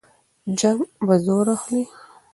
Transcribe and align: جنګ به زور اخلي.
جنګ 0.59 0.79
به 1.05 1.15
زور 1.25 1.47
اخلي. 1.55 1.83